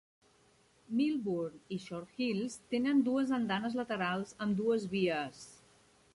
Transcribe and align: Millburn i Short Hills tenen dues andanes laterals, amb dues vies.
Millburn 1.01 1.61
i 1.77 1.79
Short 1.83 2.17
Hills 2.21 2.57
tenen 2.75 3.05
dues 3.11 3.35
andanes 3.41 3.79
laterals, 3.83 4.35
amb 4.47 4.61
dues 4.65 4.91
vies. 4.97 5.47